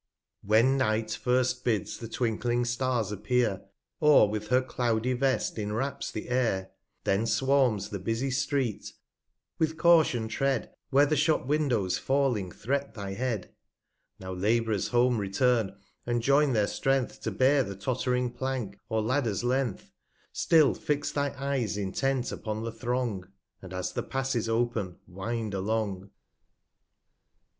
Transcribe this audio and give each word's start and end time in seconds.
When 0.41 0.79
Night 0.79 1.11
first 1.11 1.63
bids 1.63 1.99
the 1.99 2.07
twinkling 2.07 2.65
Stars 2.65 3.11
appear, 3.11 3.65
Or 3.99 4.27
with 4.27 4.47
her 4.47 4.63
cloudy 4.63 5.13
Vest 5.13 5.59
in 5.59 5.73
wraps 5.73 6.09
the 6.09 6.27
Air, 6.29 6.71
10 7.05 7.25
fThen 7.25 7.27
swarms 7.27 7.89
the 7.89 7.99
busie 7.99 8.31
Street; 8.33 8.93
with 9.59 9.77
Caution 9.77 10.27
tread, 10.27 10.73
Where 10.89 11.05
the 11.05 11.15
Shop 11.15 11.45
Windows 11.45 11.99
falling 11.99 12.51
threat 12.51 12.95
thy 12.95 13.13
Head; 13.13 13.53
Now 14.19 14.33
Lab'rers 14.33 14.87
home 14.87 15.19
return, 15.19 15.75
and 16.07 16.23
join 16.23 16.53
their 16.53 16.65
Strength 16.65 17.21
To 17.21 17.29
bear 17.29 17.61
the 17.63 17.75
tott'ring 17.75 18.31
Plank, 18.31 18.79
or 18.89 19.03
Ladder's 19.03 19.43
Length; 19.43 19.91
Still 20.31 20.73
fix 20.73 21.11
thy 21.11 21.31
Eyes 21.37 21.77
intent 21.77 22.31
upon 22.31 22.63
the 22.63 22.71
Throng, 22.71 23.21
15 23.21 23.33
And 23.61 23.73
as 23.75 23.91
the 23.93 24.01
Passes 24.01 24.49
open, 24.49 24.97
wind 25.05 25.53
along. 25.53 26.09